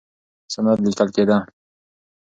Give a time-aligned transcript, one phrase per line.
[0.53, 1.37] سند لیکل کېده.